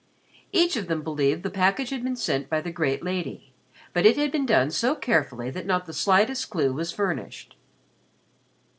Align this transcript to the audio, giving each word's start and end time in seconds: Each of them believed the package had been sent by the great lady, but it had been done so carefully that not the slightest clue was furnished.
Each 0.51 0.75
of 0.77 0.87
them 0.87 1.03
believed 1.03 1.43
the 1.43 1.51
package 1.51 1.91
had 1.91 2.03
been 2.03 2.15
sent 2.15 2.49
by 2.49 2.59
the 2.59 2.71
great 2.71 3.03
lady, 3.03 3.53
but 3.93 4.03
it 4.03 4.17
had 4.17 4.31
been 4.31 4.47
done 4.47 4.71
so 4.71 4.95
carefully 4.95 5.51
that 5.51 5.67
not 5.67 5.85
the 5.85 5.93
slightest 5.93 6.49
clue 6.49 6.73
was 6.73 6.91
furnished. 6.91 7.55